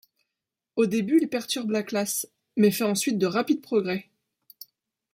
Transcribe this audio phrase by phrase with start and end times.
[0.77, 2.25] Au début il perturbe la classe,
[2.57, 4.09] mais fait ensuite de rapides progrès.